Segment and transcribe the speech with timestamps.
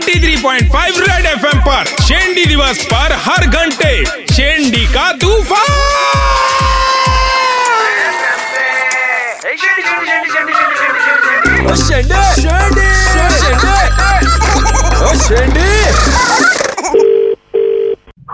[0.00, 3.94] 93.5 red FM पर शेंडी दिवस पर हर घंटे
[4.34, 6.82] शेंडी का तूफ़ान।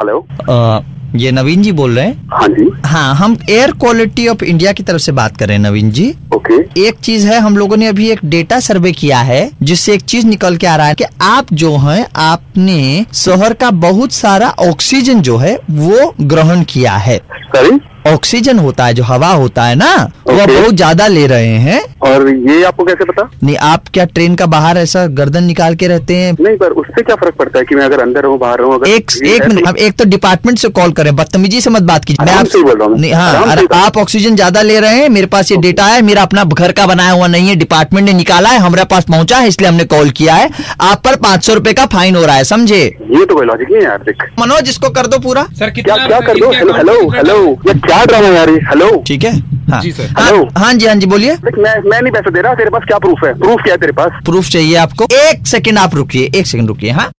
[0.01, 0.19] हेलो
[0.51, 0.81] अ,
[1.17, 2.29] ये नवीन जी बोल रहे हैं?
[2.33, 5.63] हाँ जी। हाँ हम एयर क्वालिटी ऑफ़ इंडिया की तरफ़ से बात कर रहे हैं
[5.65, 9.51] नवीन जी। ओके। एक चीज़ है हम लोगों ने अभी एक डेटा सर्वे किया है
[9.63, 13.71] जिससे एक चीज़ निकल के आ रहा है कि आप जो हैं आपने शहर का
[13.81, 17.21] बहुत सारा ऑक्सीजन जो है वो ग्रहण किया है।
[17.57, 19.95] सॉरी ऑक्सीजन होता है जो हवा होता है ना
[20.27, 20.47] वो Okay.
[20.51, 23.29] बहुत ज़्यादा ले रहे हैं। और ये आपको कैसे पता?
[23.43, 26.33] नहीं आप क्या ट्रेन का बाहर ऐसा गर्दन निकाल के रहते हैं?
[26.41, 29.11] नहीं पर उससे क्या फ़र्क पड़ता है कि मैं अगर अंदर हूँ बाहर हूँ एक
[29.25, 32.25] एक मिनट तो- हम एक तो डिपार्टमेंट से कॉल करें बदतमीजी से मत बात कीजिए।
[32.25, 35.01] मैं आराम आप से ही बोल रहा हूँ। हाँ अरे आप ऑक्सीजन ज़्यादा ले रहे
[35.01, 38.07] हैं मेरे पास ये डेटा है मेरा अपना घर का बनाया हुआ नहीं है डिपार्टमेंट
[38.07, 40.49] ने निकाला है हमारे पास पहुँचा है इसलिए हमने कॉल किया है।
[40.81, 42.83] आप पर पाँच सौ रुपए का फाइन हो रहा है समझे?
[43.11, 46.21] ये तो कोई लॉजिक नहीं है यार मनोज इसको कर दो पूरा। सर क्या क्या
[46.21, 46.51] कर दो?
[46.51, 49.39] हेलो हेलो हेलो ये क्या ड्रामा यार हेलो ठीक है।
[49.71, 52.31] हाँ। जी, सर। हाँ, हेलो। हाँ जी हाँ जी बोलिए। देख मैं मैं नहीं पैसे
[52.31, 53.33] दे रहा तेरे पास क्या प्रूफ है?
[53.39, 54.21] प्रूफ क्या है तेरे पास?
[54.25, 57.11] प्रूफ चाहिए आपको। एक सेकंड आप रुकिए एक सेकंड रुकिए हाँ।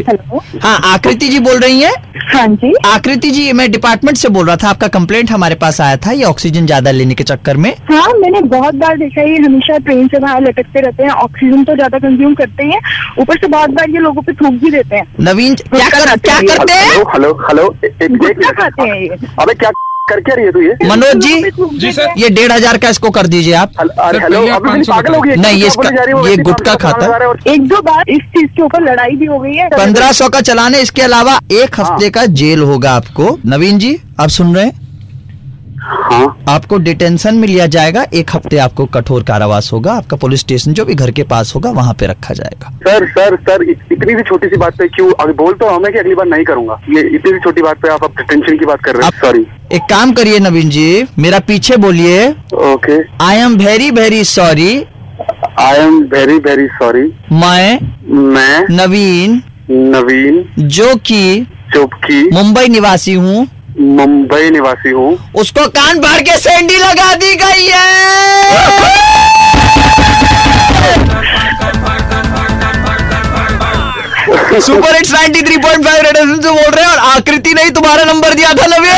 [0.00, 1.92] हेलो हाँ आकृति जी बोल रही है?
[2.26, 5.96] हाँ जी। आकृति जी मैं डिपार्टमेंट से बोल रहा था आपका कंप्लेंट हमारे पास आया
[6.06, 9.36] था ये ऑक्सीजन ज़्यादा लेने के चक्कर में। हाँ मैंने बहुत बार देखा है ये
[9.46, 12.80] हमेशा ट्रेन से बाहर लटकते रहते हैं ऑक्सीजन तो ज़्यादा कंज्यूम करते हैं
[13.20, 16.40] ऊपर से बहुत बार ये लोगों पे थूक भी देते हैं। नवीन क्या कर क्या
[16.42, 17.02] करते हैं?
[17.14, 17.68] हेलो हेलो
[18.52, 19.70] खाते हैं ये। अबे क्या
[20.10, 20.76] कर क्या रही है तू ये?
[20.84, 24.24] मनोज जी जी, सर। ये डेढ़ हज़ार का इसको कर दीजिए आप। हल- अरे सर,
[24.24, 25.92] हेलो पहले आप अभी मेरी 500 पागल हो गई नहीं, ये इसका- है?
[25.92, 29.10] ये गुटका गुटखा खाता। है। है और- एक दो बार इस चीज़ के ऊपर लड़ाई
[29.10, 32.90] भी हो गई है। पंद्रह सौ का चलाने इसके अलावा एक हफ़्ते का जेल होगा
[32.92, 34.85] आपको। नवीन जी आप सुन रहे हैं?
[36.06, 40.72] हाँ। आपको डिटेंशन में लिया जाएगा एक हफ़्ते आपको कठोर कारावास होगा आपका पुलिस स्टेशन
[40.72, 44.22] जो भी घर के पास होगा वहाँ पे रखा जाएगा। सर सर सर इतनी सी
[44.22, 47.00] छोटी सी बात पे क्यों अभी बोल तो हमें कि अगली बार नहीं करूँगा। ये
[47.08, 49.82] इतनी सी छोटी बात पे आप अब टेंशन की बात कर रहे हैं सॉरी एक
[49.90, 50.86] काम करिए नवीन जी
[51.18, 52.28] मेरा पीछे बोलिए।
[52.66, 53.00] Okay.
[53.24, 54.70] I am very very sorry
[55.60, 57.02] I am very very sorry
[57.34, 57.78] मैं
[58.30, 63.46] मैं नवीन नवीन जो कि चुपकी मुंबई निवासी हूँ
[63.80, 65.08] मुंबई निवासी हूँ।
[65.40, 68.94] उसको कान भर के सेंडी लगा दी गई है।
[74.66, 78.34] सुपर हिट्स 93.5 रेड एफएम से बोल रहे हैं और आकृति ने ही तुम्हारा नंबर
[78.34, 78.94] दिया था नवीन।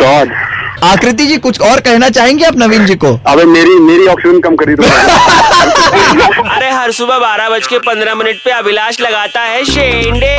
[0.00, 0.32] गॉड
[0.84, 3.12] आकृति जी कुछ और कहना चाहेंगे आप नवीन जी को?
[3.32, 4.82] अबे मेरी मेरी ऑक्सीजन कम करी तो
[6.54, 10.34] अरे हर सुबह बारह बज के पंद्रह मिनट पे अभिलाष लगाता है शेंडे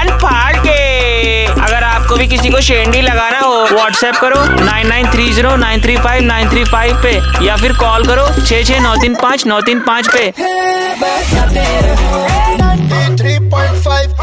[0.00, 5.10] कान फाड़ के अगर आपको भी किसी को शेंडी लगाना हो व्हाट्सएप करो nine nine
[5.12, 7.12] three zero nine three five nine three five पे
[7.46, 10.30] या फिर कॉल करो छः छः नौ तीन पाँच नौ तीन पाँच पे
[13.16, 14.14] थ्री पॉइंट फाइव